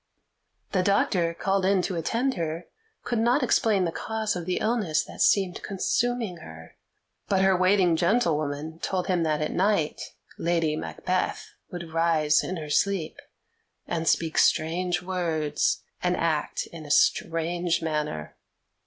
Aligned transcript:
The 0.71 0.81
doctor 0.81 1.35
called 1.35 1.63
in 1.63 1.83
to 1.83 1.95
attend 1.95 2.33
her 2.33 2.65
could 3.03 3.19
not 3.19 3.43
explain 3.43 3.85
the 3.85 3.91
cause 3.91 4.35
of 4.35 4.47
the 4.47 4.57
illness 4.57 5.03
that 5.03 5.21
seemed 5.21 5.61
consuming 5.61 6.37
her, 6.37 6.75
but 7.29 7.43
her 7.43 7.55
waiting 7.55 7.95
gentlewoman 7.95 8.79
told 8.79 9.05
him 9.05 9.21
that 9.21 9.43
at 9.43 9.51
night 9.51 10.01
Lady 10.39 10.75
Macbeth 10.75 11.51
would 11.69 11.93
rise 11.93 12.43
in 12.43 12.57
her 12.57 12.71
sleep, 12.71 13.19
and 13.87 14.07
speak 14.07 14.39
strange 14.39 15.03
words 15.03 15.83
and 16.01 16.17
act 16.17 16.65
in 16.73 16.83
a 16.83 16.89
strange 16.89 17.83
manner. 17.83 18.35